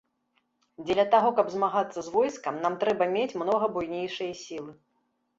Дзеля 0.85 1.03
таго, 1.15 1.27
каб 1.39 1.51
змагацца 1.55 1.99
з 2.07 2.13
войскам, 2.15 2.57
нам 2.63 2.77
трэба 2.85 3.07
мець 3.17 3.37
многа 3.43 3.69
буйнейшыя 3.77 4.33
сілы. 4.41 4.71